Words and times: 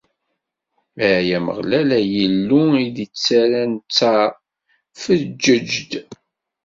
Ay 1.07 1.29
Ameɣlal, 1.37 1.89
ay 1.99 2.11
Illu 2.25 2.63
i 2.83 2.87
d-ittarran 2.95 3.73
ttar, 3.77 4.31
feǧǧeǧ-d! 5.01 5.91